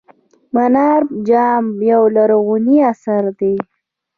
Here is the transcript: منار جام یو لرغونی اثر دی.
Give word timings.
منار 0.53 1.01
جام 1.27 1.65
یو 1.89 2.03
لرغونی 2.15 2.77
اثر 2.91 3.23
دی. 3.39 3.53